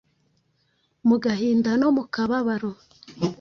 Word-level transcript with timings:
Mu 1.07 1.17
gahinda 1.23 1.69
no 1.81 1.89
mu 1.95 2.03
kababaro, 2.13 2.71